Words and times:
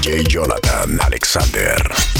DJ 0.00 0.26
Jonathan 0.26 0.98
Alexander. 0.98 2.19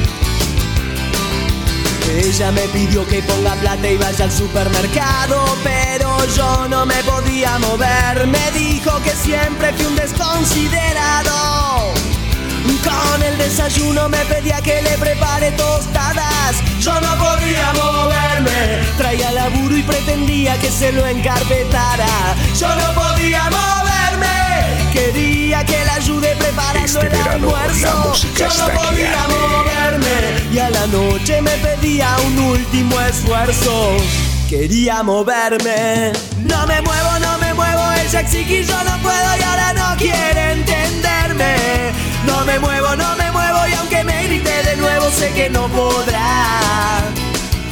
Ella 2.11 2.51
me 2.51 2.67
pidió 2.67 3.07
que 3.07 3.23
ponga 3.23 3.53
plata 3.55 3.89
y 3.89 3.97
vaya 3.97 4.25
al 4.25 4.31
supermercado, 4.31 5.45
pero 5.63 6.17
yo 6.35 6.67
no 6.67 6.85
me 6.85 7.01
podía 7.03 7.57
mover. 7.59 8.27
Me 8.27 8.51
dijo 8.51 9.01
que 9.01 9.11
siempre 9.11 9.71
fui 9.73 9.85
un 9.85 9.95
desconsiderado. 9.95 11.93
Con 12.83 13.23
el 13.23 13.37
desayuno 13.37 14.09
me 14.09 14.17
pedía 14.25 14.59
que 14.61 14.81
le 14.81 14.97
prepare 14.97 15.51
tostadas. 15.51 16.57
Yo 16.79 16.99
no 16.99 17.15
podía 17.17 17.71
moverme. 17.73 18.81
Traía 18.97 19.31
laburo 19.31 19.77
y 19.77 19.83
pretendía 19.83 20.57
que 20.59 20.69
se 20.69 20.91
lo 20.91 21.05
encarpetara. 21.05 22.35
Yo 22.59 22.67
no 22.75 22.93
podía 22.93 23.43
moverme. 23.49 23.80
Quería 24.93 25.65
que 25.65 25.85
la 25.85 25.95
ayude 25.95 26.35
preparando 26.35 27.01
este 27.01 27.07
el 27.07 27.27
almuerzo. 27.27 28.13
Yo 28.37 28.47
no 28.47 28.67
podía 28.79 29.27
moverme. 29.27 30.53
Y 30.53 30.59
a 30.59 30.69
la 30.69 30.87
noche 30.87 31.41
me 31.41 31.51
pedía 31.51 32.15
un 32.27 32.39
último 32.39 32.99
esfuerzo. 33.01 33.97
Quería 34.49 35.01
moverme. 35.03 36.11
No 36.43 36.67
me 36.67 36.81
muevo, 36.81 37.19
no 37.19 37.37
me 37.37 37.53
muevo. 37.53 37.81
Ella 38.03 38.19
exige 38.19 38.63
yo 38.65 38.83
no 38.83 38.97
puedo 39.01 39.37
y 39.39 39.43
ahora 39.43 39.73
no 39.73 39.95
quiere 39.97 40.51
entenderme. 40.51 41.55
No 42.25 42.43
me 42.45 42.59
muevo, 42.59 42.95
no 42.95 43.15
me 43.15 43.31
muevo 43.31 43.67
y 43.67 43.73
aunque 43.73 44.03
me 44.03 44.27
grite 44.27 44.63
de 44.63 44.75
nuevo 44.75 45.09
sé 45.11 45.31
que 45.31 45.49
no 45.49 45.67
podrá 45.69 46.99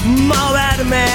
moverme. 0.05 1.05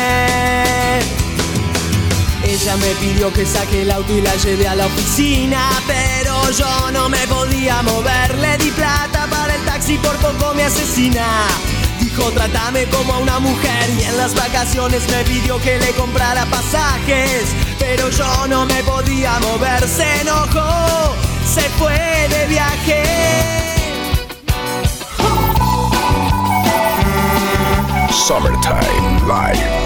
Ella 2.55 2.77
me 2.77 2.95
pidió 3.01 3.33
que 3.33 3.45
saque 3.45 3.83
el 3.83 3.91
auto 3.91 4.13
y 4.17 4.21
la 4.21 4.37
lleve 4.37 4.69
a 4.69 4.77
la 4.77 4.87
oficina, 4.87 5.69
pero 5.89 6.51
yo 6.53 6.91
no 6.93 7.09
me 7.09 7.27
podía 7.27 7.83
mover. 7.83 8.39
Le 8.39 8.57
di 8.59 8.71
plata 8.71 9.27
para 9.29 9.57
el 9.57 9.65
taxi, 9.65 9.99
por 9.99 10.17
poco 10.19 10.55
me 10.55 10.63
asesina. 10.63 11.27
Dijo, 11.99 12.31
trátame 12.31 12.85
como 12.87 13.15
a 13.15 13.19
una 13.19 13.41
mujer 13.41 13.91
y 13.99 14.05
en 14.05 14.17
las 14.17 14.37
vacaciones 14.37 15.03
me 15.11 15.25
pidió 15.25 15.61
que 15.63 15.81
le 15.81 15.91
comprara 15.95 16.47
pasajes, 16.47 17.43
pero 17.81 18.09
yo 18.11 18.47
no 18.47 18.67
me 18.67 18.85
podía 18.85 19.39
mover. 19.41 19.89
Se 19.89 20.21
enojó 20.21 21.15
se 21.55 21.63
fue 21.79 22.29
de 22.29 22.47
viaje. 22.47 23.03
Summertime 28.11 29.21
Live. 29.27 29.84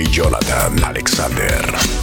Jonathan 0.00 0.82
Alexander. 0.84 2.01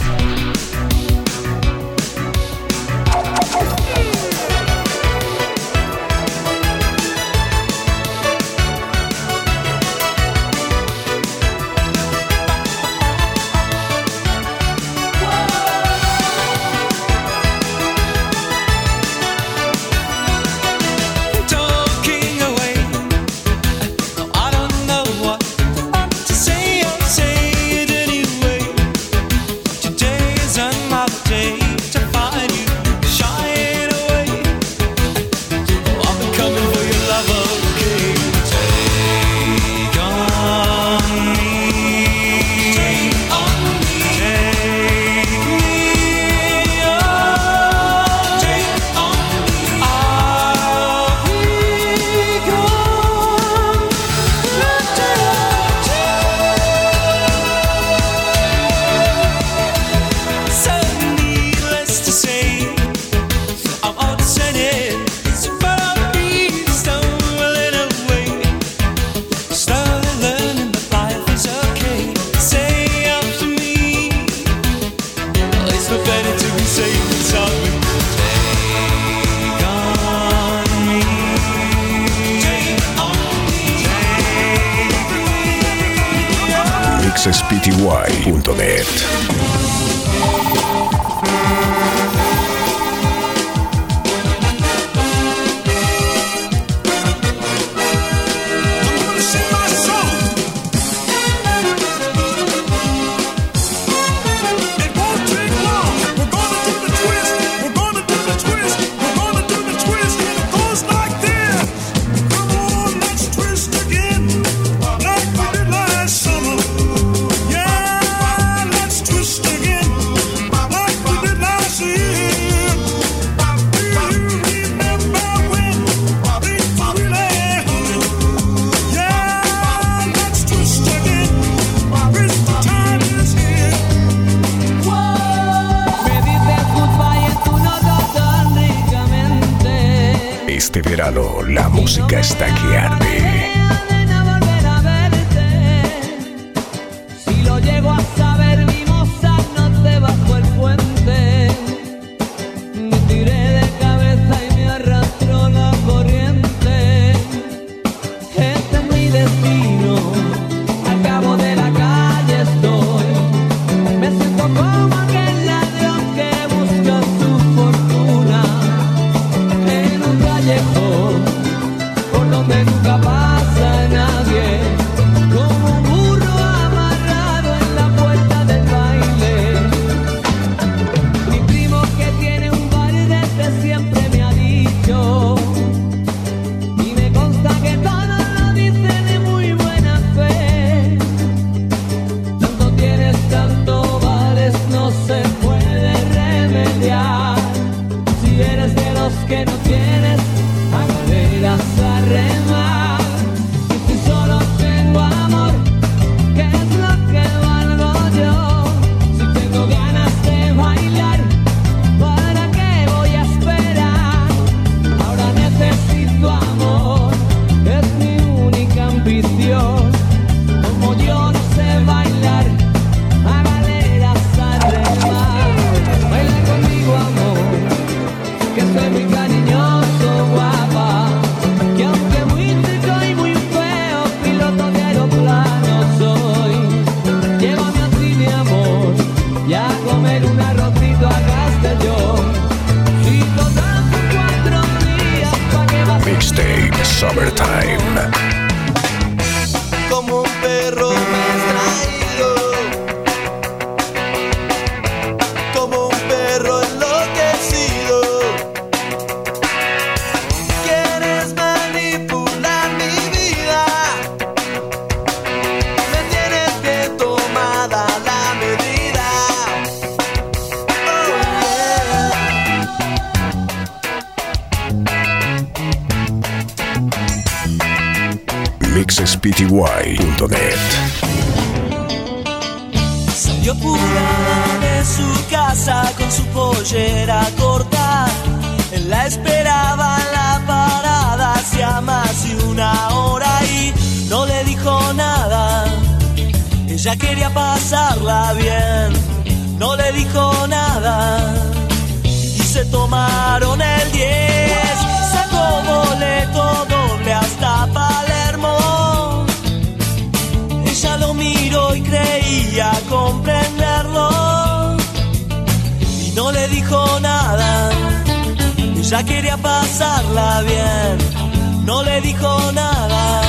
dijo 322.02 322.52
nada 322.52 323.22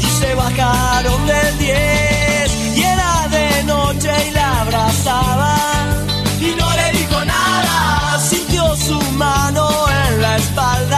y 0.00 0.06
se 0.20 0.34
bajaron 0.34 1.26
del 1.26 1.58
10 1.58 2.76
y 2.76 2.82
era 2.82 3.28
de 3.28 3.64
noche 3.64 4.10
y 4.28 4.30
la 4.32 4.60
abrazaba 4.62 5.56
y 6.40 6.54
no 6.58 6.68
le 6.76 6.98
dijo 6.98 7.24
nada, 7.24 8.18
sintió 8.18 8.76
su 8.76 9.00
mano 9.12 9.68
en 10.06 10.22
la 10.22 10.36
espalda. 10.36 10.89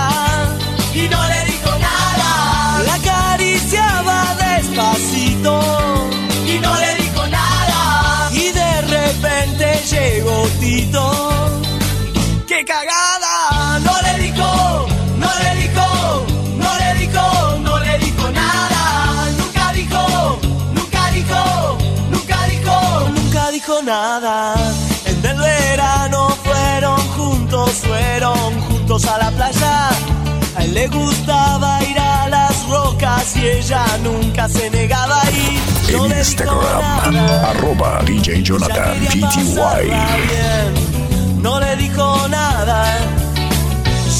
conadas. 23.72 24.76
En 25.06 25.24
el 25.24 25.38
verano 25.38 26.28
fueron 26.44 27.00
juntos, 27.16 27.70
fueron 27.86 28.60
juntos 28.62 29.04
a 29.06 29.18
la 29.18 29.30
playa. 29.30 29.90
A 30.56 30.64
él 30.64 30.74
le 30.74 30.88
gustaba 30.88 31.82
ir 31.84 31.98
a 31.98 32.28
las 32.28 32.68
rocas 32.68 33.36
y 33.36 33.46
ella 33.46 33.84
nunca 34.02 34.48
se 34.48 34.70
negaba 34.70 35.22
a 35.22 35.30
ir. 35.30 35.60
No 35.92 36.06
en 36.06 36.18
Instagram, 36.18 37.16
este 37.16 37.34
arroba 37.50 38.02
DJ 38.04 38.42
Jonathan 38.42 38.94
PTY. 39.06 39.90
No 41.40 41.58
le 41.58 41.76
dijo 41.76 42.28
nada, 42.28 42.84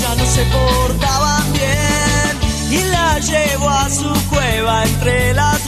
ya 0.01 0.15
no 0.15 0.25
se 0.25 0.45
portaban 0.57 1.53
bien. 1.53 2.33
Y 2.71 2.85
la 2.85 3.19
llevó 3.19 3.69
a 3.69 3.89
su 3.91 4.11
cueva 4.31 4.85
entre 4.85 5.35
las 5.35 5.62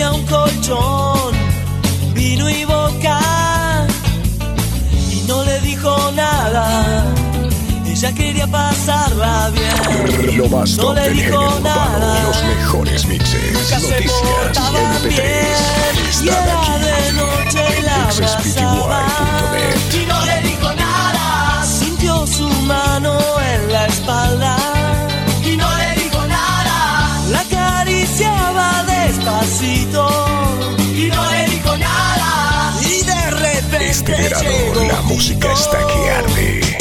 frente 0.00 0.02
a 0.02 0.12
un 0.12 0.26
colchón, 0.26 1.34
vino 2.14 2.48
y 2.48 2.64
boca, 2.64 3.86
y 5.10 5.22
no 5.26 5.44
le 5.44 5.60
dijo 5.60 6.12
nada. 6.12 7.04
Ella 7.86 8.12
quería 8.14 8.46
pasarla 8.46 9.50
bien. 9.52 10.38
Lo 10.38 10.48
más 10.48 10.76
no 10.76 10.94
le 10.94 11.10
dijo 11.10 11.60
nada. 11.60 12.22
Los 12.22 12.42
mejores 12.44 13.04
mixes, 13.06 13.52
Nunca 13.52 13.78
noticias, 13.78 14.12
se 14.54 14.60
MP3, 14.60 15.08
bien. 15.08 16.24
Y 16.24 16.28
era 16.28 16.60
aquí. 16.60 16.72
de 16.84 17.12
noche 17.12 17.78
y 17.78 17.82
la 17.82 18.08
abrazaba. 18.08 19.04
Y 19.92 20.06
no 20.06 20.24
le 20.24 20.48
dijo 20.48 20.72
nada. 20.74 21.64
Sintió 21.64 22.26
su 22.26 22.48
mano 22.48 23.18
en 23.40 23.72
la 23.72 23.86
espalda 23.86 24.79
y 29.42 31.10
no 31.10 31.30
le 31.30 31.44
dijo 31.46 31.76
nada. 31.76 32.74
Y 32.82 33.02
de 33.04 33.30
repente 33.30 34.86
la 34.86 35.00
música 35.02 35.52
está 35.52 35.78
que 35.86 36.10
arde. 36.10 36.80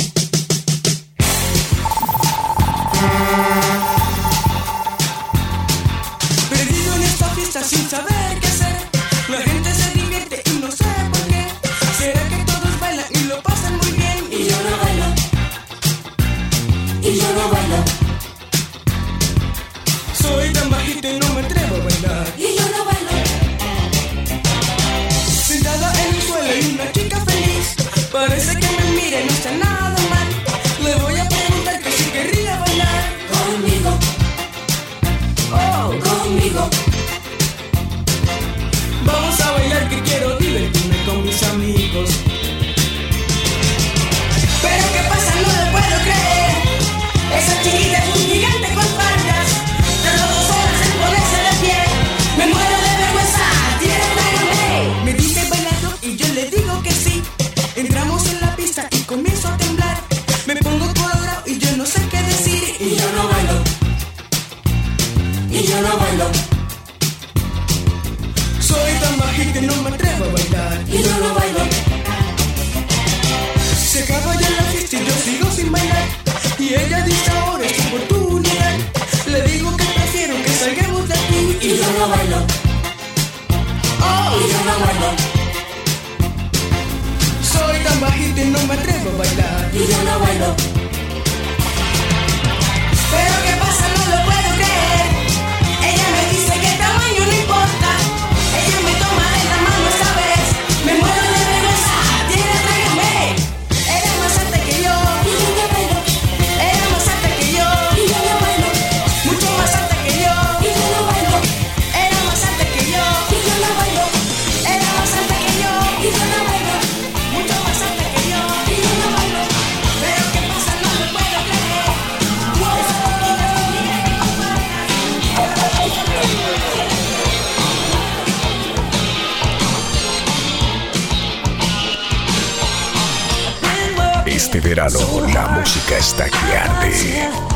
hasta 136.19 136.27
guiarte. 136.47 137.48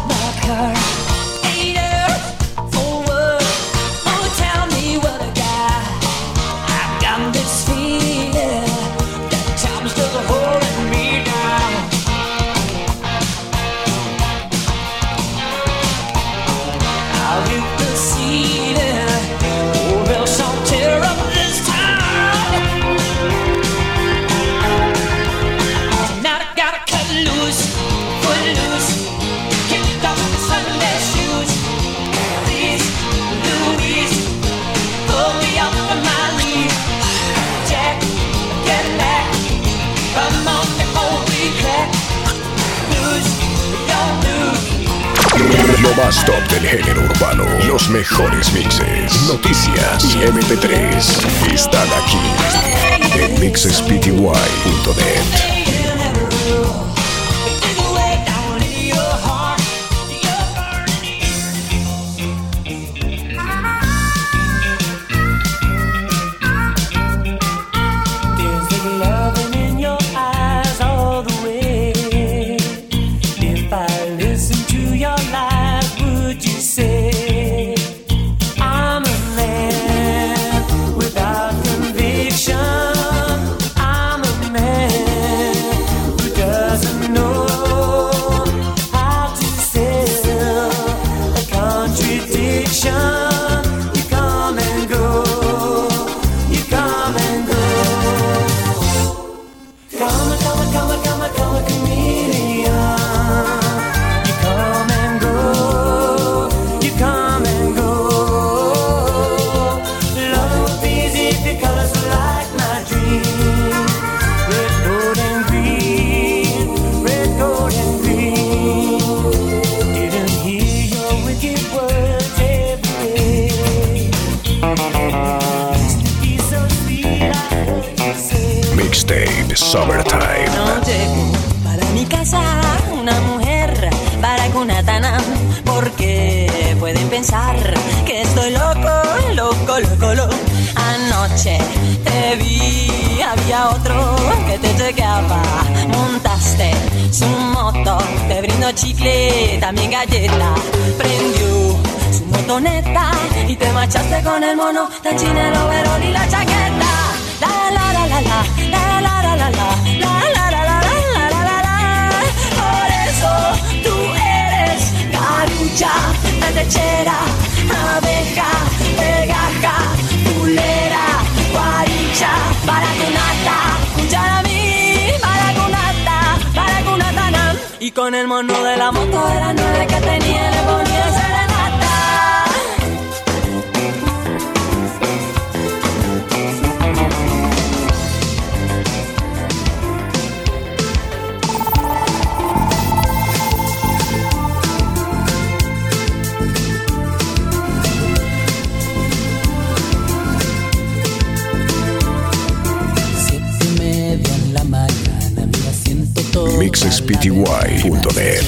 SPTY.net. 206.94 208.44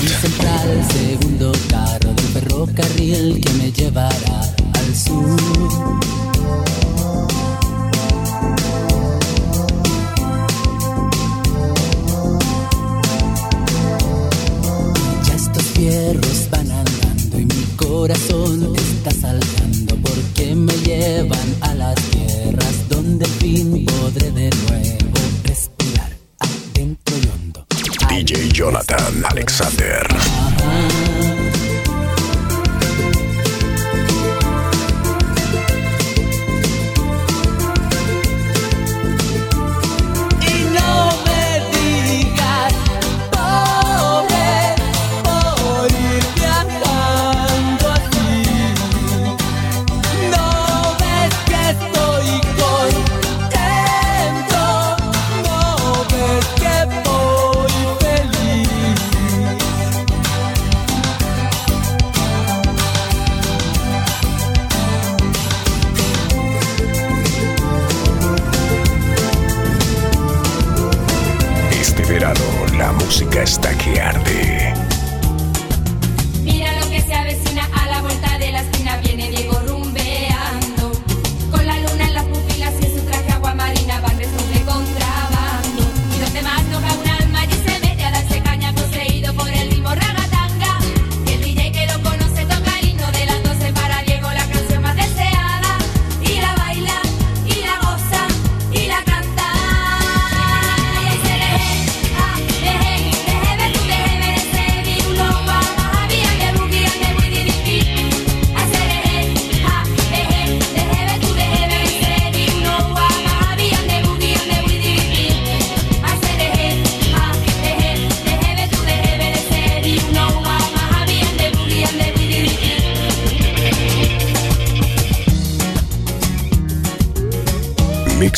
el 0.70 0.84
segundo 0.94 1.52
carro 1.68 2.14
del 2.14 2.26
ferrocarril 2.28 3.42
que 3.42 3.54
me 3.54 3.72
llevará 3.72 4.42
al 4.74 4.96
sur. 4.96 5.40
Ya 15.24 15.34
estos 15.34 15.64
fierros 15.74 16.48
van 16.52 16.70
andando 16.70 17.40
y 17.40 17.46
mi 17.46 17.66
corazón 17.76 18.76
está 18.76 19.10
saltando 19.10 19.96
porque 20.04 20.54
me 20.54 20.74
llevan 20.84 21.56
a 21.62 21.74
las 21.74 21.96
tierras 21.96 22.90
donde 22.90 23.26
al 23.26 23.32
fin 23.32 23.86
podré 23.86 24.30
de 24.30 24.50
nuevo. 24.52 25.05
Jonathan 28.66 29.24
Alexander. 29.26 31.15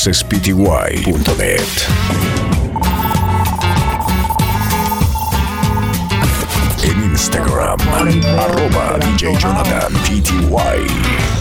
bases 0.08 0.24
En 6.82 7.04
Instagram, 7.04 7.78
arroba 8.40 8.98
DJ 9.00 9.38
Jonathan 9.38 9.92
Pty. 10.06 11.37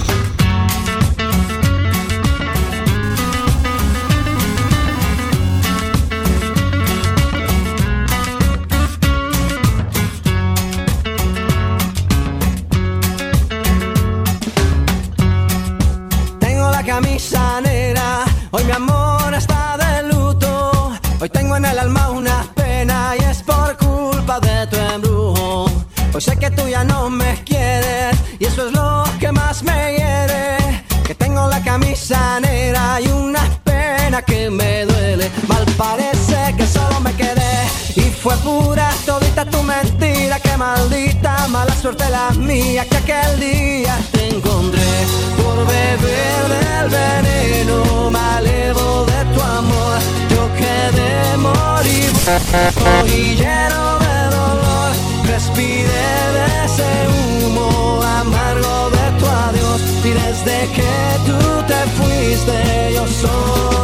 me 34.51 34.85
duele. 34.87 35.31
Mal 35.49 35.65
parece 35.77 36.55
que 36.57 36.67
solo 36.67 37.01
me 37.01 37.13
quedé 37.15 37.57
y 37.97 38.03
fue 38.03 38.35
pura 38.39 38.91
todita 39.05 39.45
tu 39.45 39.63
mentira. 39.63 40.39
Que 40.41 40.57
maldita 40.57 41.49
mala 41.49 41.75
suerte 41.75 42.09
la 42.11 42.31
mía 42.31 42.85
que 42.85 42.97
aquel 42.97 43.41
día 43.41 43.99
te 44.13 44.29
encontré 44.29 44.93
por 45.37 45.57
beber 45.67 46.43
del 46.57 46.89
veneno 46.91 48.11
malevo 48.11 49.07
de 49.07 49.21
tu 49.35 49.41
amor. 49.43 49.99
Yo 50.31 50.43
quedé 50.61 51.37
moribundo 51.37 53.07
y 53.07 53.35
lleno 53.35 53.99
de 54.05 54.19
dolor. 54.37 54.93
Respiré 55.25 56.09
de 56.37 56.65
ese 56.67 56.91
humo 57.17 58.01
amargo 58.03 58.91
de 58.91 59.07
tu 59.19 59.27
adiós 59.27 59.81
y 60.05 60.11
desde 60.11 60.59
que 60.77 60.95
tú 61.27 61.39
te 61.67 61.81
fuiste 61.97 62.93
yo 62.95 63.07
soy 63.07 63.76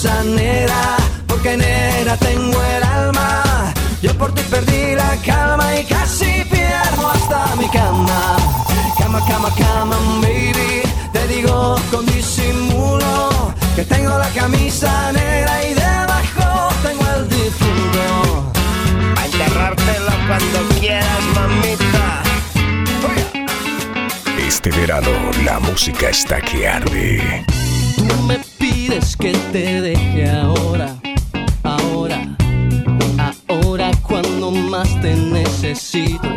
cosa 0.00 0.22
nera, 0.22 0.96
porque 1.26 1.56
nera 1.56 2.16
tengo 2.18 2.62
el 2.62 2.82
alma. 2.84 3.42
Yo 4.00 4.16
por 4.16 4.32
ti 4.32 4.42
perdí 4.48 4.94
la 4.94 5.16
calma 5.26 5.74
y 5.74 5.84
casi 5.84 6.44
pierdo 6.48 7.10
hasta 7.10 7.56
mi 7.56 7.68
cama. 7.68 8.36
Cama, 8.96 9.20
cama, 9.26 9.50
cama, 9.56 9.96
baby. 10.22 10.82
Te 11.12 11.26
digo 11.26 11.76
con 11.90 12.06
disimulo 12.06 13.52
que 13.74 13.84
tengo 13.84 14.16
la 14.16 14.28
camisa 14.28 15.10
negra 15.10 15.64
y 15.64 15.74
debajo 15.74 16.68
tengo 16.84 17.04
el 17.16 17.28
difunto. 17.28 18.52
A 19.16 19.26
enterrártelo 19.26 20.12
cuando 20.28 20.58
quieras, 20.78 21.24
mamita. 21.34 22.22
Este 24.46 24.70
verano 24.70 25.10
la 25.44 25.58
música 25.58 26.10
está 26.10 26.40
que 26.40 26.68
arde. 26.68 27.44
Tú 27.96 28.04
me 28.28 28.38
pides 28.98 29.16
que 29.16 29.32
te 29.52 29.80
deje 29.80 30.30
ahora, 30.30 30.96
ahora, 31.62 32.36
ahora 33.48 33.90
cuando 34.02 34.50
más 34.50 34.88
te 35.00 35.14
necesito. 35.14 36.28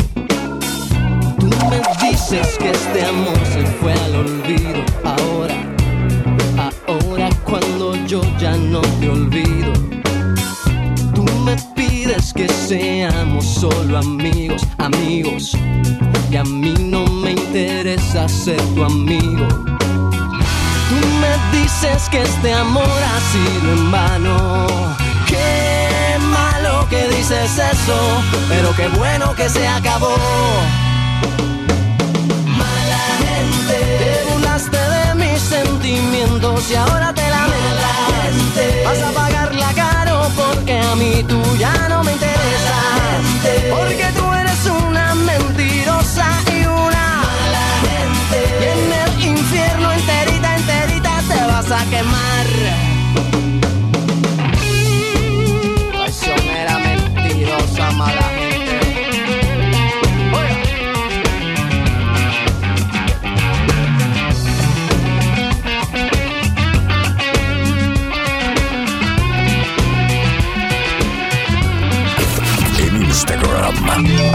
Tú 1.39 1.47
me 1.69 1.81
dices 2.07 2.57
que 2.59 2.71
este 2.71 3.05
amor 3.05 3.37
se 3.51 3.65
fue 3.65 3.93
al 3.93 4.15
olvido, 4.15 4.83
ahora, 5.03 5.55
ahora 6.87 7.29
cuando 7.45 7.95
yo 8.05 8.21
ya 8.39 8.55
no 8.55 8.81
te 8.99 9.09
olvido. 9.09 9.73
Tú 11.15 11.23
me 11.43 11.55
pides 11.75 12.33
que 12.33 12.47
seamos 12.47 13.45
solo 13.45 13.97
amigos, 13.97 14.61
amigos, 14.77 15.57
y 16.29 16.35
a 16.35 16.43
mí 16.43 16.73
no 16.79 17.05
me 17.05 17.31
interesa 17.31 18.27
ser 18.27 18.61
tu 18.75 18.83
amigo. 18.83 19.70
Me 21.21 21.59
dices 21.59 22.09
que 22.09 22.21
este 22.23 22.51
amor 22.53 22.83
ha 22.83 23.19
sido 23.31 23.73
en 23.73 23.91
vano. 23.91 24.67
Qué 25.27 26.17
malo 26.19 26.87
que 26.89 27.07
dices 27.09 27.57
eso, 27.57 27.99
pero 28.49 28.75
qué 28.75 28.87
bueno 28.89 29.33
que 29.35 29.47
se 29.47 29.67
acabó. 29.67 30.15
Mala 32.45 33.03
gente, 33.25 33.77
te 34.01 34.31
burlaste 34.31 34.77
de 34.77 35.15
mis 35.15 35.41
sentimientos 35.41 36.71
y 36.71 36.75
ahora 36.75 37.13
te 37.13 37.29
lamentas. 37.29 38.01
Vas 38.85 39.01
a 39.01 39.11
pagarla 39.11 39.71
caro 39.75 40.27
porque 40.35 40.79
a 40.79 40.95
mí 40.95 41.23
tú 41.27 41.39
ya 41.57 41.87
no 41.87 42.03
me 42.03 42.13
interesas. 42.13 43.21
Porque 43.69 44.07
tú 44.17 44.33
eres 44.33 44.65
una 44.65 45.13
mentirosa 45.15 46.27
y 46.51 46.65
una 46.65 47.05
mala 47.23 47.65
gente. 47.85 49.10
Vas 51.71 51.81
a 51.81 51.89
quemar. 51.89 52.47
Traicionera, 55.91 56.77
mentirosa, 56.79 57.91
mala 57.91 58.27
gente. 58.37 58.79
En 72.79 73.03
Instagram, 73.03 73.75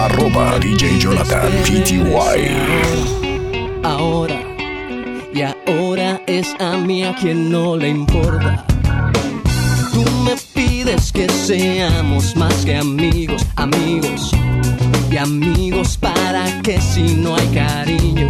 arroba 0.01 0.59
DJ 0.59 0.99
Jonathan 0.99 1.53
PTY. 1.65 2.41
ahora 3.83 4.56
es 6.47 6.61
a 6.61 6.77
mí 6.77 7.05
a 7.05 7.15
quien 7.15 7.51
no 7.51 7.77
le 7.77 7.89
importa. 7.89 8.65
Tú 9.93 10.05
me 10.25 10.35
pides 10.55 11.13
que 11.13 11.29
seamos 11.29 12.37
más 12.37 12.55
que 12.65 12.77
amigos, 12.77 13.45
amigos 13.57 14.33
y 15.11 15.17
amigos 15.17 15.97
para 15.97 16.45
que 16.63 16.81
si 16.81 17.15
no 17.15 17.37
hay 17.37 17.47
cariño. 17.49 18.27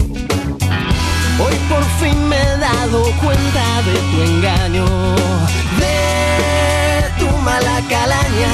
Hoy 1.38 1.56
por 1.68 1.84
fin 2.00 2.28
me 2.28 2.36
he 2.36 2.58
dado 2.58 3.02
cuenta 3.22 3.82
de 3.86 3.94
tu 4.10 4.22
engaño, 4.30 4.86
de 5.80 7.04
tu 7.18 7.36
mala 7.38 7.80
calaña. 7.88 8.50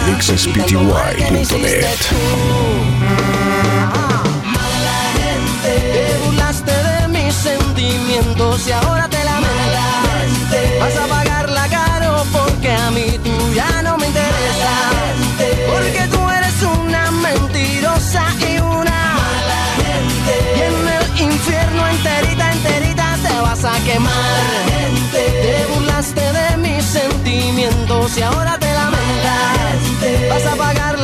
Mala 4.44 4.98
gente, 5.18 5.72
te 5.92 6.26
burlaste 6.26 6.72
de 6.72 7.08
mis 7.08 7.34
sentimientos 7.34 8.66
y 8.66 8.72
ahora 8.72 9.08
te. 9.08 9.21
Vas 10.82 10.96
a 10.96 11.06
pagarla 11.06 11.68
caro 11.68 12.24
porque 12.32 12.72
a 12.72 12.90
mí 12.90 13.06
tú 13.22 13.34
ya 13.54 13.82
no 13.82 13.96
me 13.98 14.06
interesas. 14.08 15.14
Porque 15.70 16.02
tú 16.10 16.20
eres 16.28 16.56
una 16.62 17.08
mentirosa 17.12 18.24
y 18.50 18.58
una 18.58 18.98
mala 19.20 19.62
gente. 19.80 20.34
Y 20.56 20.60
en 20.70 20.76
el 20.96 21.32
infierno 21.32 21.86
enterita, 21.86 22.52
enterita 22.52 23.16
te 23.22 23.40
vas 23.40 23.64
a 23.64 23.74
quemar. 23.84 24.42
Te 25.12 25.66
burlaste 25.72 26.24
de 26.38 26.56
mis 26.56 26.84
sentimientos 26.84 28.18
y 28.18 28.22
ahora 28.22 28.58
te 28.58 28.72
lamentas. 28.80 29.78
Vas 30.30 30.46
a 30.52 30.56
pagarla 30.56 31.01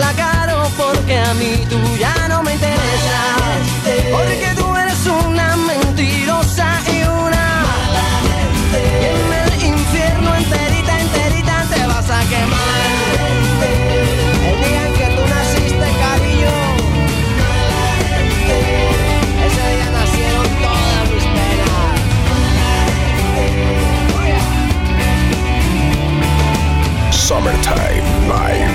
Summertime 27.39 28.03
Live. 28.27 28.69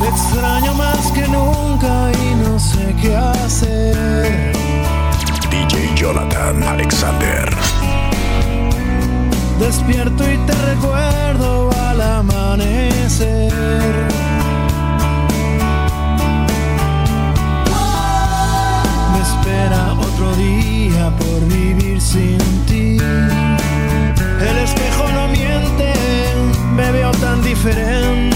Te 0.00 0.08
extraño 0.08 0.74
más 0.74 1.10
que 1.10 1.26
nunca 1.26 2.12
y 2.12 2.34
no 2.36 2.56
sé 2.56 2.94
qué 3.02 3.16
hacer. 3.16 4.52
DJ 5.50 5.96
Jonathan 5.96 6.62
Alexander. 6.62 7.50
Despierto 9.58 10.30
y 10.30 10.36
te 10.46 10.52
recuerdo 10.52 11.72
al 11.88 12.00
amanecer. 12.00 13.52
Me 19.12 19.20
espera 19.28 19.92
otro 19.94 20.36
día 20.36 21.10
por 21.18 21.40
vivir 21.48 22.00
sin 22.00 22.38
ti. 22.66 22.96
El 24.40 24.58
espejo 24.58 25.08
no 25.12 25.28
miente, 25.28 25.94
me 26.74 26.92
veo 26.92 27.10
tan 27.12 27.42
diferente. 27.42 28.30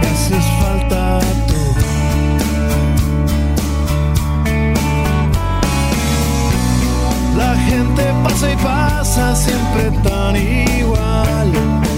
Me 0.00 0.08
haces 0.08 0.44
falta 0.60 1.20
tú. 1.46 1.54
La 7.36 7.54
gente 7.56 8.02
pasa 8.24 8.52
y 8.52 8.56
pasa 8.56 9.36
siempre 9.36 9.90
tan 10.02 10.36
igual. 10.36 11.89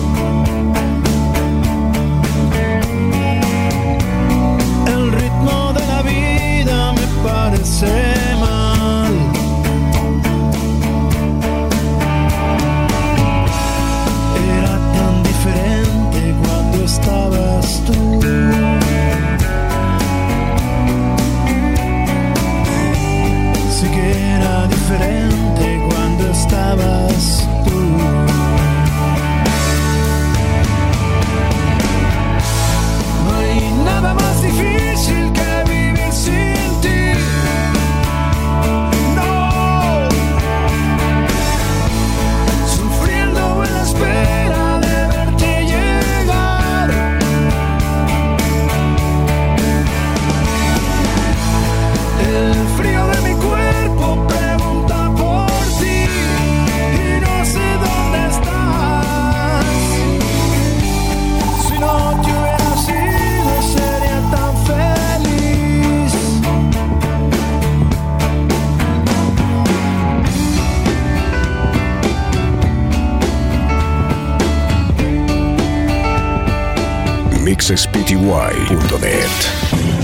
mixespty.net. 77.62 80.02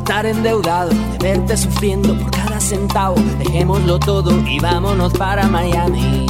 estar 0.00 0.24
endeudado, 0.26 0.88
de 0.88 1.18
verte 1.18 1.56
sufriendo 1.56 2.18
por 2.18 2.30
cada 2.30 2.58
centavo. 2.58 3.16
Dejémoslo 3.38 3.98
todo 3.98 4.36
y 4.46 4.58
vámonos 4.58 5.12
para 5.12 5.46
Miami. 5.46 6.26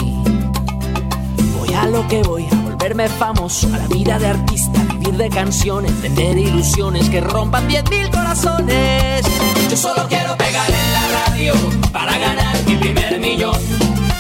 Voy 1.59 1.73
a 1.75 1.87
lo 1.87 2.07
que 2.09 2.23
voy, 2.23 2.47
a 2.51 2.55
volverme 2.57 3.09
famoso, 3.09 3.69
a 3.73 3.79
la 3.79 3.87
vida 3.87 4.19
de 4.19 4.27
artista, 4.27 4.83
vivir 4.99 5.17
de 5.17 5.29
canciones, 5.31 6.01
vender 6.03 6.37
ilusiones 6.37 7.09
que 7.09 7.21
rompan 7.21 7.69
10.000 7.69 8.11
corazones. 8.11 9.25
Yo 9.71 9.77
solo 9.77 10.07
quiero 10.09 10.37
pegar 10.37 10.69
en 10.69 10.93
la 10.93 11.27
radio 11.27 11.55
para 11.93 12.19
ganar 12.19 12.57
mi 12.67 12.75
primer 12.77 13.21
millón. 13.21 13.57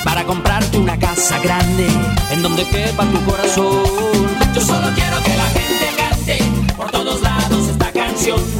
Para 0.05 0.25
comprarte 0.25 0.79
una 0.79 0.99
casa 0.99 1.39
grande 1.41 1.89
en 2.31 2.43
donde 2.43 2.65
quepa 2.65 3.05
tu 3.05 3.21
corazón. 3.25 3.83
Yo 4.55 4.61
solo 4.61 4.89
quiero 4.95 5.17
que 5.25 5.37
la 5.37 5.47
gente 5.47 5.87
cante 5.97 6.39
por 6.77 6.91
todos 6.91 7.21
lados 7.21 7.69
esta 7.69 7.93
canción. 7.93 8.60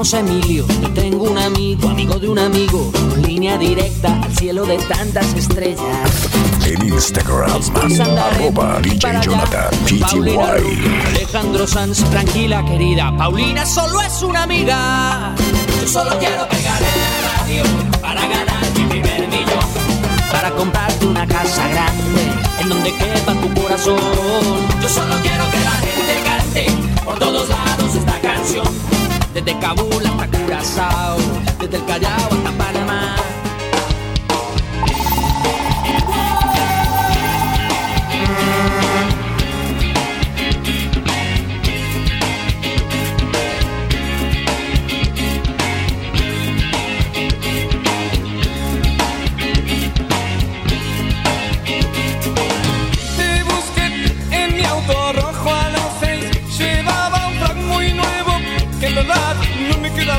Emilio. 0.00 0.66
Yo 0.80 0.90
tengo 0.94 1.24
un 1.24 1.36
amigo, 1.36 1.86
amigo 1.90 2.18
de 2.18 2.26
un 2.26 2.38
amigo, 2.38 2.90
con 2.90 3.20
línea 3.20 3.58
directa 3.58 4.18
al 4.22 4.34
cielo 4.34 4.64
de 4.64 4.78
tantas 4.78 5.34
estrellas. 5.34 6.28
En 6.64 6.88
Instagram, 6.88 7.50
arroba 8.18 8.80
DJ 8.80 9.20
Jonathan 9.20 9.68
Paulina 10.00 10.54
Alejandro 11.06 11.66
Sanz, 11.66 12.02
tranquila 12.08 12.64
querida. 12.64 13.14
Paulina 13.14 13.66
solo 13.66 14.00
es 14.00 14.22
una 14.22 14.44
amiga. 14.44 15.34
Yo 15.82 15.86
solo 15.86 16.18
quiero 16.18 16.48
pegar 16.48 16.80
en 16.80 17.00
la 17.02 17.36
radio 17.36 17.62
para 18.00 18.22
ganar 18.22 18.64
mi 18.74 18.84
primer 18.86 19.28
millón. 19.28 19.66
Para 20.32 20.50
comprarte 20.52 21.06
una 21.06 21.26
casa 21.26 21.68
grande 21.68 22.22
en 22.58 22.68
donde 22.70 22.90
quepa 22.94 23.34
tu 23.34 23.60
corazón. 23.60 23.98
Yo 24.80 24.88
solo 24.88 25.14
quiero 25.22 25.44
que 25.50 25.60
la 25.60 25.72
gente 25.72 26.22
cante 26.24 26.66
por 27.04 27.18
todos 27.18 27.50
lados 27.50 27.94
esta 27.94 28.18
canción. 28.20 28.99
Desde 29.34 29.58
Kabul 29.60 30.04
hasta 30.04 30.26
Curazao, 30.38 31.18
desde 31.60 31.76
el 31.76 31.84
Callao 31.86 32.28
hasta 32.32 32.52
Panamá. 32.58 32.79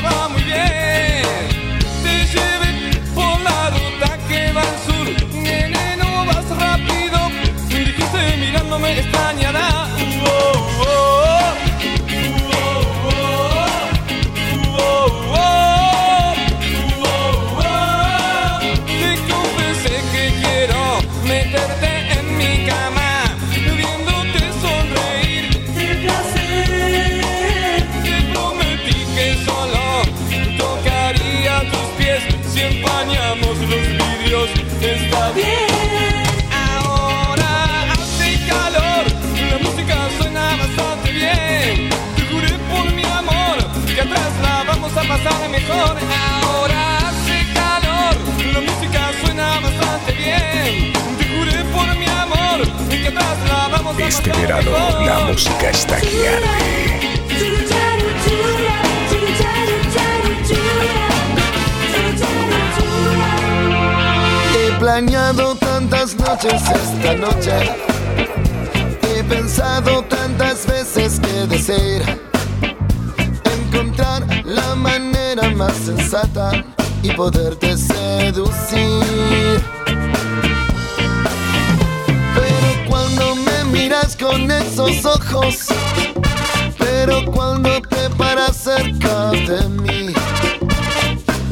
va 0.00 0.28
muy 0.28 0.42
bien. 0.42 1.22
Te 2.02 2.24
lleve 2.32 3.00
por 3.14 3.40
la 3.40 3.70
ruta 3.70 4.18
que 4.28 4.52
va 4.52 4.62
al 4.62 4.78
sur. 4.86 5.34
Nene, 5.34 5.96
no 5.96 6.26
vas 6.26 6.48
rápido. 6.56 7.18
Dirigiste 7.68 8.36
mirándome, 8.38 8.98
está 8.98 9.31
Este 53.98 54.32
verano 54.32 54.70
la 55.04 55.20
música 55.26 55.70
está 55.70 56.00
que. 56.00 56.40
He 64.54 64.72
planeado 64.78 65.54
tantas 65.56 66.14
noches 66.16 66.54
esta 66.54 67.14
noche. 67.14 67.52
He 69.02 69.22
pensado 69.24 70.02
tantas 70.04 70.66
veces 70.66 71.20
que 71.20 71.46
desear 71.46 72.18
encontrar 73.54 74.26
la 74.44 74.74
manera 74.74 75.50
más 75.50 75.74
sensata 75.74 76.64
y 77.02 77.10
poderte 77.12 77.76
seducir. 77.76 79.81
Con 84.18 84.50
esos 84.50 85.04
ojos, 85.04 85.66
pero 86.76 87.24
cuando 87.24 87.80
te 87.82 88.10
paras 88.10 88.56
cerca 88.56 89.30
de 89.30 89.68
mí, 89.68 90.12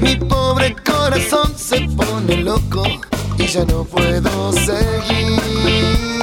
mi 0.00 0.16
pobre 0.16 0.74
corazón 0.84 1.56
se 1.56 1.80
pone 1.96 2.36
loco 2.38 2.82
y 3.38 3.46
ya 3.46 3.64
no 3.64 3.84
puedo 3.84 4.52
seguir. 4.52 6.19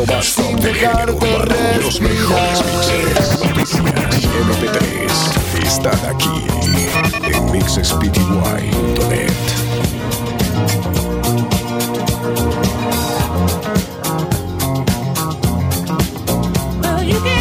Lo 0.00 0.06
más 0.06 0.34
top 0.34 0.58
del 0.60 0.74
género 0.76 1.14
urbano, 1.14 1.54
los 1.82 2.00
mejores 2.00 2.64
mixes, 2.74 3.44
noticias 3.44 4.22
y 4.22 4.28
MP3 4.46 5.66
están 5.66 6.00
aquí 6.08 6.46
en 7.34 7.52
mixespty.net. 7.52 9.30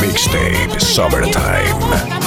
Mixtape 0.01 0.79
Summertime. 0.81 2.18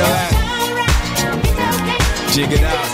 That? 0.00 0.30
Jig 2.32 2.50
it 2.50 2.62
out. 2.62 2.93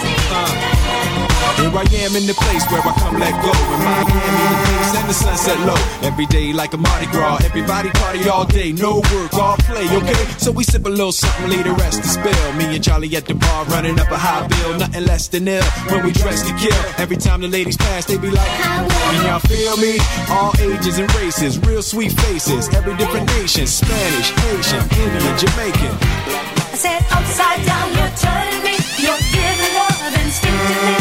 Am 2.11 2.17
in 2.17 2.27
the 2.27 2.35
place 2.35 2.67
where 2.73 2.83
I 2.83 2.91
come 2.99 3.21
let 3.21 3.31
go. 3.39 3.55
In 3.55 3.81
Miami, 3.87 4.43
the 4.51 4.59
place 4.67 4.95
and 4.99 5.09
the 5.09 5.15
sunset 5.15 5.59
low. 5.63 5.79
Every 6.03 6.27
day 6.27 6.53
like 6.53 6.75
a 6.75 6.77
Mardi 6.77 7.07
Gras. 7.07 7.39
Everybody 7.45 7.89
party 7.91 8.29
all 8.29 8.45
day. 8.45 8.73
No 8.73 8.97
work, 9.15 9.33
all 9.35 9.57
play, 9.59 9.87
okay? 9.87 10.25
So 10.43 10.51
we 10.51 10.65
sip 10.65 10.85
a 10.87 10.89
little 10.89 11.13
something, 11.13 11.49
leave 11.49 11.63
the 11.63 11.73
rest 11.73 12.03
to 12.03 12.09
spill. 12.09 12.53
Me 12.55 12.75
and 12.75 12.83
Charlie 12.83 13.15
at 13.15 13.27
the 13.27 13.35
bar 13.35 13.65
running 13.67 14.01
up 14.01 14.11
a 14.11 14.19
high 14.19 14.45
bill. 14.49 14.79
Nothing 14.79 15.05
less 15.05 15.29
than 15.29 15.47
ill 15.47 15.63
when 15.87 16.05
we 16.05 16.11
dress 16.11 16.43
to 16.49 16.53
kill. 16.59 16.83
Every 16.99 17.17
time 17.17 17.43
the 17.43 17.49
ladies 17.49 17.77
pass, 17.77 18.07
they 18.07 18.19
be 18.19 18.31
like, 18.31 18.51
Can 18.59 19.27
y'all 19.27 19.39
feel 19.39 19.77
me? 19.77 19.99
All 20.31 20.53
ages 20.59 20.99
and 20.99 21.15
races, 21.15 21.61
real 21.61 21.83
sweet 21.83 22.11
faces. 22.11 22.69
Every 22.75 22.97
different 22.97 23.29
nation 23.39 23.69
Spanish, 23.69 24.31
Haitian, 24.31 24.83
Indian, 24.99 25.39
Jamaican. 25.39 25.95
I 25.95 26.75
said 26.75 27.07
upside 27.13 27.65
down, 27.65 27.87
you're 27.95 28.15
turning 28.19 28.65
me. 28.67 28.75
You're 28.99 29.23
giving 29.31 29.75
love 29.79 30.15
instinctively. 30.27 31.00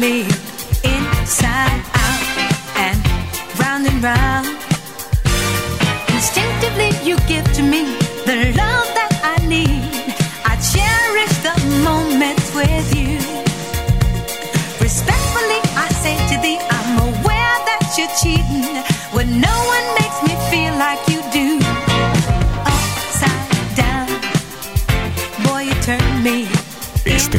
Me 0.00 0.39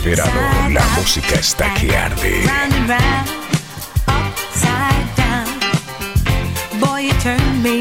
verano 0.04 0.70
la 0.70 0.86
música 0.98 1.36
está 1.36 1.74
que 1.76 1.96
arde. 1.96 2.44
Round 2.46 2.74
and 2.74 2.90
round, 2.90 3.30
upside 4.08 5.16
down, 5.16 6.80
boy, 6.80 7.02
you 7.08 7.14
turn 7.22 7.62
me 7.62 7.81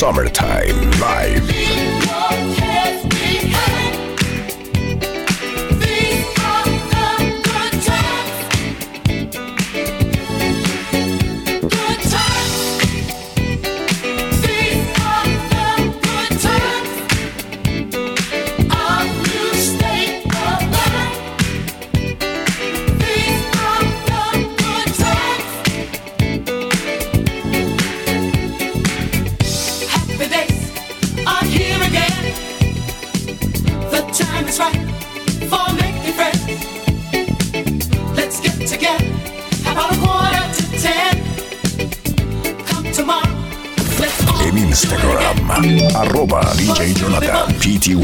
Summertime 0.00 0.90
Live. 0.98 2.19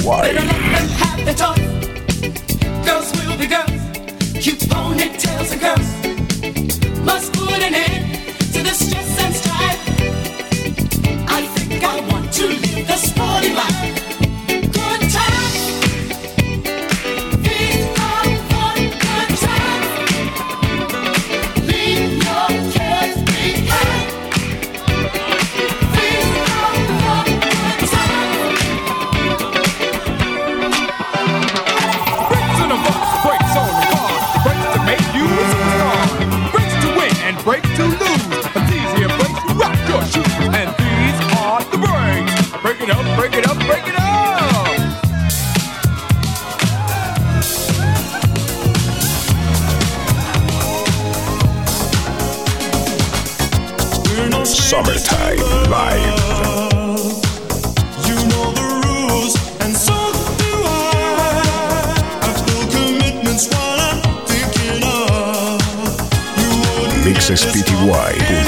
why. 0.06 0.35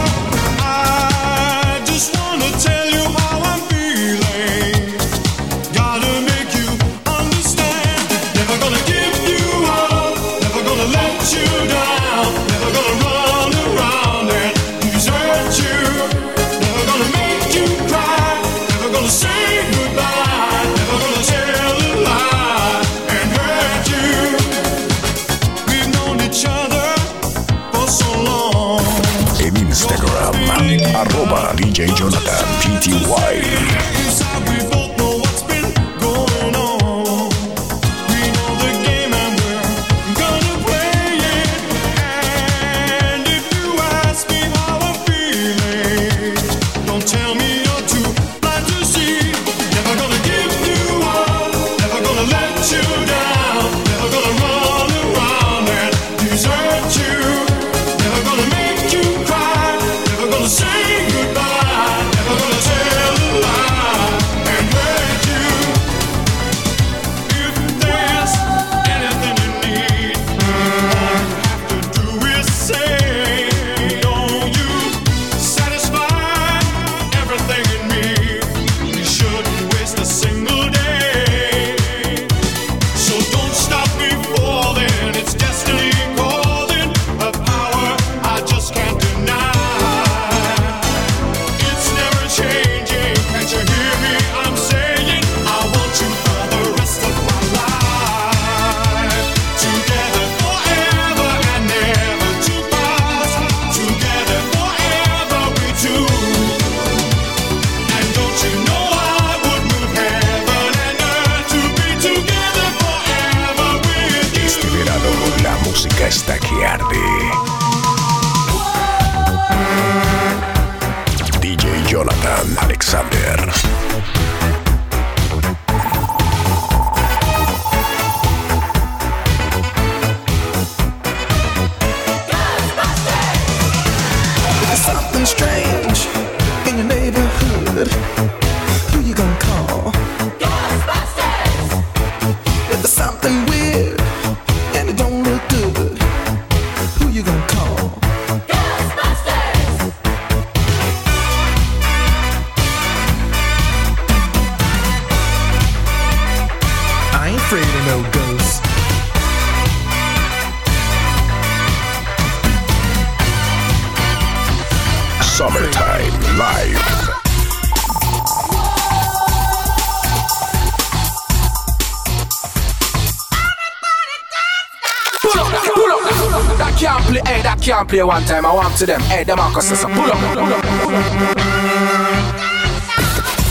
Play 177.87 178.03
one 178.03 178.23
time. 178.25 178.45
I 178.45 178.53
want 178.53 178.75
to 178.77 178.85
them, 178.85 179.01
hey, 179.01 179.23
them 179.23 179.37
Marcus, 179.37 179.69
so 179.69 179.87
pull 179.87 180.11
up, 180.11 180.19
pull 180.33 180.53
up, 180.53 180.65
pull 180.81 180.95
up. 180.95 181.37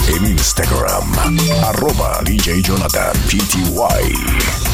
En 0.08 0.24
Instagram, 0.24 1.16
arroba 1.64 2.20
DJ 2.22 2.60
Jonathan 2.60 3.14
PTY. 3.28 4.65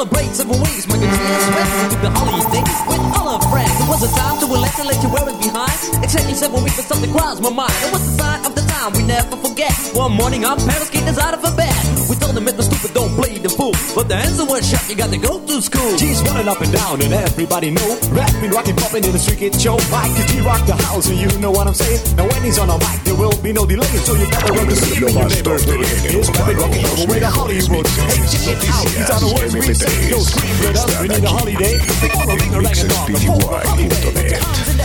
Celebrate 0.00 0.32
several 0.32 0.58
ways, 0.62 0.88
my 0.88 0.96
good 0.96 1.12
tears 1.12 1.46
rest 1.52 1.92
to 1.92 1.96
the 2.00 2.08
holidays 2.08 2.78
with 2.88 3.04
all 3.20 3.36
our 3.36 3.42
friends. 3.52 3.68
It 3.68 3.84
was 3.84 4.00
a 4.00 4.08
time 4.16 4.40
to 4.40 4.46
relax 4.46 4.78
and 4.80 4.88
let 4.88 4.96
you 5.04 5.12
wear 5.12 5.28
it 5.28 5.36
behind. 5.44 5.76
Exchanging 6.02 6.36
several 6.36 6.64
weeks, 6.64 6.76
but 6.76 6.86
something 6.88 7.12
crossed 7.12 7.42
my 7.42 7.50
mind. 7.50 7.76
It 7.84 7.92
was 7.92 8.00
the 8.08 8.16
sign 8.16 8.40
of 8.46 8.54
the 8.54 8.64
time 8.64 8.96
we 8.96 9.02
never 9.04 9.36
forget. 9.36 9.76
One 9.92 10.12
morning, 10.16 10.46
our 10.46 10.56
parents 10.56 10.88
kicked 10.88 11.04
us 11.04 11.18
out 11.18 11.34
of 11.34 11.44
a 11.44 11.52
bed. 11.52 11.76
We 12.08 12.16
told 12.16 12.32
them 12.32 12.48
it's 12.48 12.56
the 12.56 12.62
stupid, 12.64 12.94
don't 12.96 13.12
play 13.12 13.36
the 13.36 13.50
fool. 13.52 13.76
But 13.94 14.08
the 14.08 14.16
answer 14.16 14.48
was 14.48 14.64
shut, 14.64 14.88
you 14.88 14.96
got 14.96 15.12
to 15.12 15.20
go 15.20 15.36
to 15.36 15.60
school. 15.60 15.92
G's 16.00 16.24
running 16.24 16.48
up 16.48 16.64
and 16.64 16.72
down 16.72 17.02
and 17.02 17.12
everybody 17.12 17.70
know 17.70 17.98
Rapping, 18.08 18.50
rocking, 18.50 18.76
popping 18.76 19.04
in 19.04 19.12
the 19.12 19.18
street 19.18 19.38
kid 19.38 19.60
show 19.60 19.76
Mike 19.92 20.14
G 20.32 20.40
rock 20.40 20.64
the 20.64 20.76
house 20.88 21.08
and 21.08 21.18
you 21.18 21.28
know 21.38 21.50
what 21.50 21.66
I'm 21.66 21.74
saying 21.74 22.00
Now 22.16 22.24
when 22.24 22.42
he's 22.42 22.58
on 22.58 22.70
a 22.70 22.78
mic 22.78 23.02
there 23.04 23.14
will 23.14 23.34
be 23.42 23.52
no 23.52 23.66
delay 23.66 23.90
So 24.06 24.14
you 24.14 24.26
better 24.30 24.52
run 24.52 24.66
to 24.66 24.76
see 24.76 24.94
him 24.96 25.08
in 25.08 25.14
your 25.18 25.28
neighborhood 25.28 25.84
He's 26.06 26.30
rapping, 26.30 26.56
rocking 26.56 26.84
all 26.86 26.96
the 26.96 27.06
way 27.10 27.20
to 27.20 27.30
Hollywood 27.30 27.86
Hey 27.86 28.22
check 28.30 28.46
it 28.48 28.64
out, 28.70 28.86
these 28.94 29.10
are 29.10 29.20
the 29.20 29.30
words 29.34 29.52
we 29.54 29.74
say 29.74 29.89
Yo, 30.08 30.18
scream 30.20 30.58
with 30.60 30.76
us, 30.76 31.00
we 31.00 31.08
need 31.08 31.24
a 31.24 31.28
holiday. 31.28 31.78
Follow 32.12 32.36
me, 32.36 32.48
the 32.48 32.58
reggae 32.58 32.88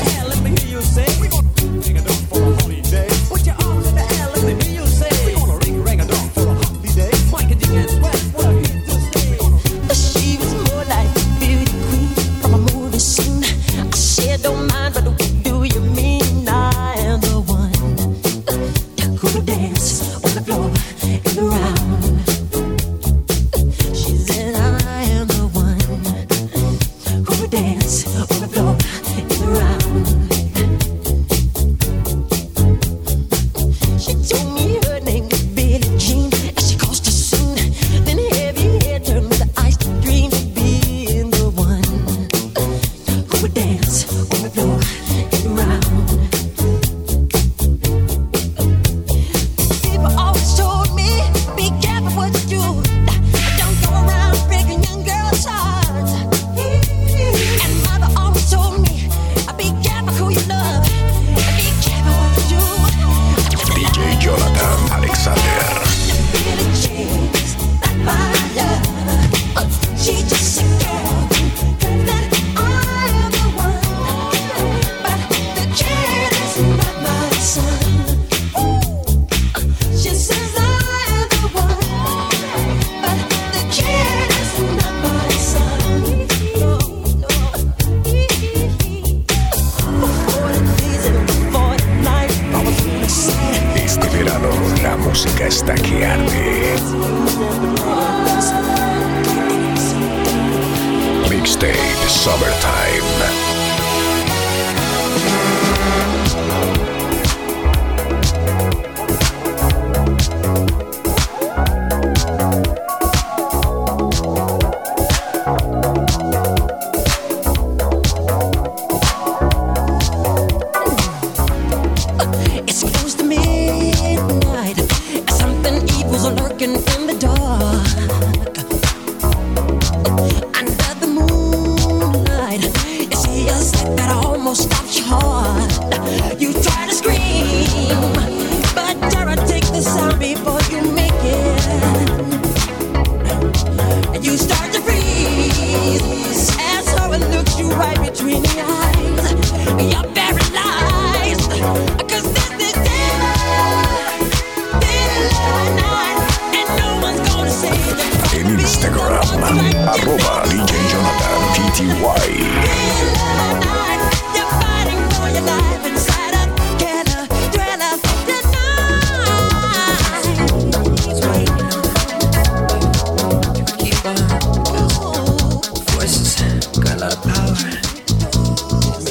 dog. 0.03 0.14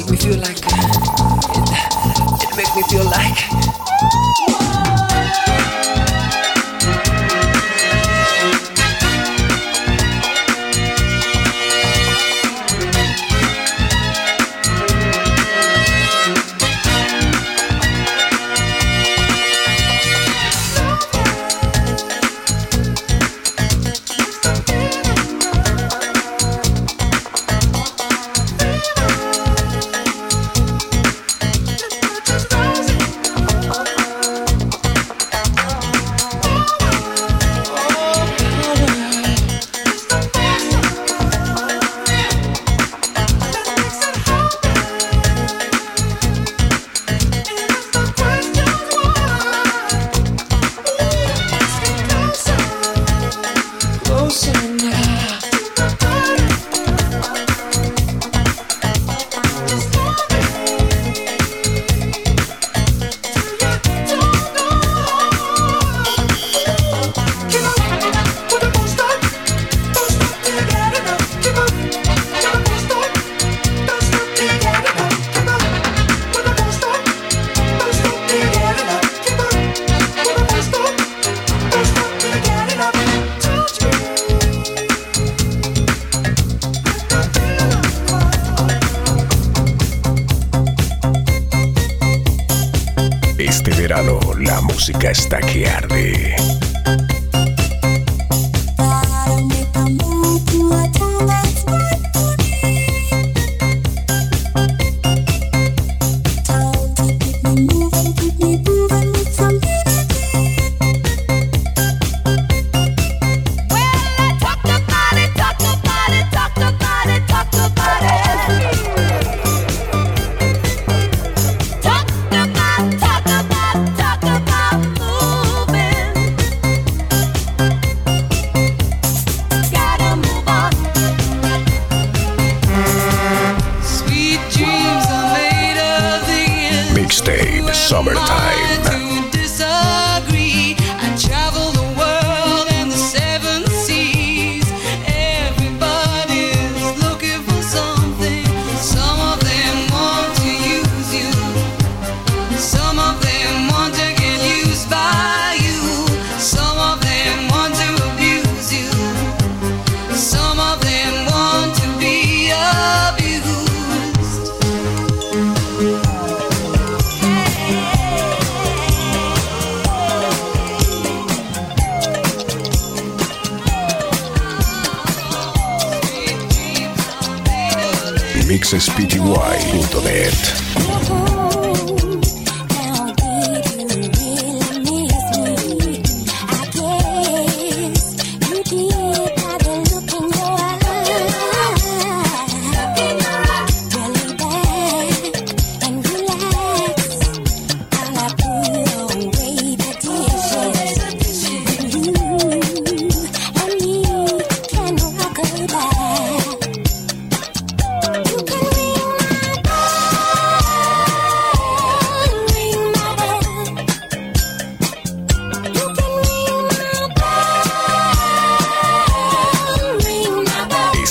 make 0.05 0.11
me 0.11 0.17
feel 0.17 0.39
like 0.39 0.59
it, 0.59 2.43
it 2.43 2.57
make 2.57 2.77
me 2.77 2.83
feel 2.91 3.05
like. 3.05 4.54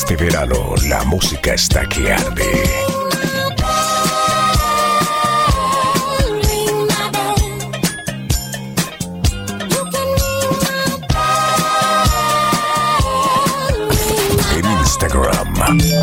Este 0.06 0.18
verano 0.18 0.76
la 0.90 1.02
música 1.06 1.54
está 1.54 1.86
que 1.86 2.12
arde. 2.12 2.44
En 14.58 14.72
Instagram, 14.82 15.54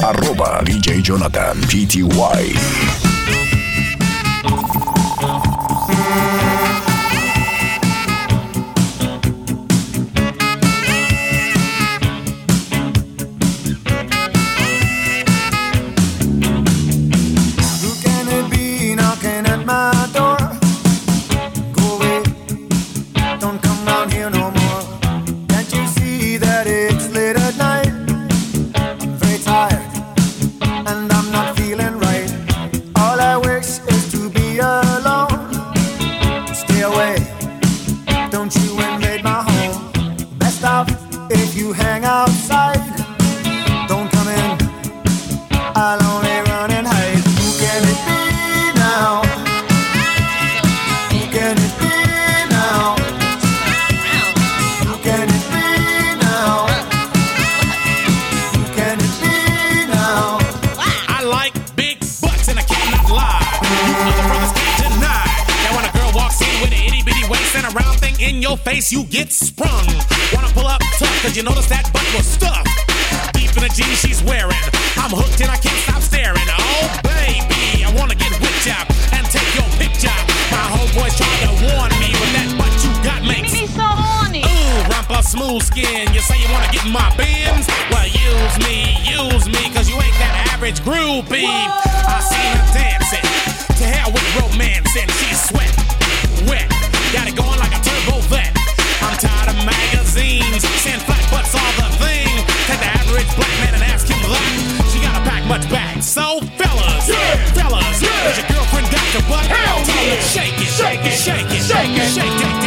arroba 0.03 0.63
DJ 0.65 1.03
Jonathan 1.03 1.61
PTY. 1.61 3.10
Skin. 85.61 86.13
You 86.13 86.21
say 86.21 86.41
you 86.41 86.49
wanna 86.53 86.71
get 86.73 86.85
in 86.85 86.93
my 86.93 87.09
bins? 87.17 87.69
Well, 87.93 88.09
use 88.09 88.57
me, 88.65 88.97
use 89.05 89.47
me, 89.47 89.63
cause 89.75 89.89
you 89.89 89.97
ain't 90.01 90.17
that 90.19 90.51
average 90.53 90.81
groupie. 90.81 91.47
I 91.47 92.19
seen 92.25 92.51
her 92.57 92.67
dancing. 92.73 93.27
To 93.81 93.85
hell 93.85 94.13
with 94.13 94.25
romance, 94.37 94.93
and 94.97 95.09
she's 95.21 95.41
sweat, 95.41 95.73
wet. 96.49 96.69
Got 97.13 97.29
it 97.29 97.37
going 97.37 97.59
like 97.61 97.73
a 97.73 97.81
turbo 97.81 98.21
vet. 98.29 98.53
I'm 99.01 99.17
tired 99.17 99.49
of 99.53 99.59
magazines, 99.65 100.61
saying 100.85 101.01
flat 101.09 101.25
butts 101.33 101.55
all 101.57 101.73
the 101.81 101.89
thing. 101.97 102.29
Take 102.69 102.81
the 102.81 102.91
average 103.01 103.31
black 103.37 103.55
man 103.65 103.73
and 103.81 103.85
ask 103.89 104.05
him 104.09 104.21
that. 104.21 104.45
She 104.93 105.01
gotta 105.01 105.25
pack 105.25 105.45
much 105.49 105.65
back. 105.73 106.03
So, 106.03 106.41
fellas, 106.61 107.09
fellas, 107.57 107.97
does 108.01 108.37
your 108.37 108.49
girlfriend 108.53 108.89
got 108.93 109.07
your 109.17 109.25
butt? 109.29 109.49
Hell 109.49 109.81
yeah. 109.89 110.21
Shake 110.21 110.61
it, 110.61 110.69
shake 110.69 111.05
it, 111.09 111.17
shake 111.17 111.49
it, 111.49 111.63
shake 111.65 111.97
it, 111.97 112.09
shake 112.13 112.41
it. 112.45 112.60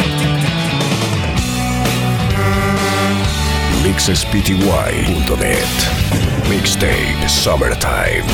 mixspty.net. 3.84 5.76
Mixtape 6.48 7.28
Summertime. 7.28 8.24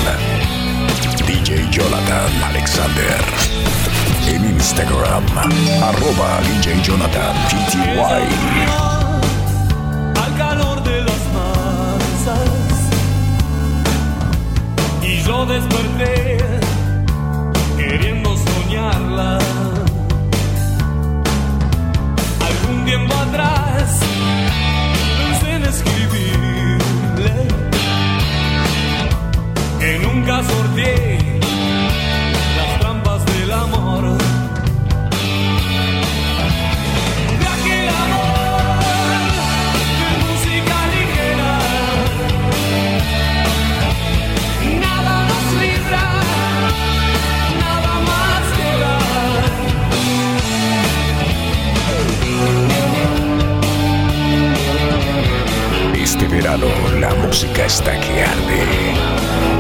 DJ 1.27 1.69
Jonathan 1.73 2.31
Alexander. 2.51 3.19
En 4.29 4.45
Instagram, 4.45 5.25
arroba 5.83 6.41
DJ 6.47 6.81
Jonathan 6.83 7.35
PTY. 7.49 8.23
al 10.23 10.37
calor 10.39 10.85
de 10.85 11.03
las 11.03 11.23
masas 11.35 12.49
y 15.03 15.21
yo 15.25 15.47
desperté 15.47 16.39
queriendo 17.77 18.37
soñarla 18.37 19.39
algún 22.41 22.85
tiempo 22.85 23.15
atrás 23.15 24.01
nunca 30.31 30.53
las 32.57 32.79
trampas 32.79 33.27
del 33.27 33.51
amor. 33.51 34.05
Nada. 44.81 45.27
Este 55.95 56.27
verano 56.29 56.67
la 57.01 57.15
música 57.15 57.67
está 57.67 57.99
que 58.01 58.23
arde. 58.23 59.60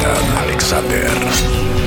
Jonathan 0.00 0.38
Alexander. 0.38 1.77